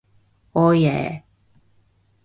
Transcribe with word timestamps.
오예! 0.61 0.95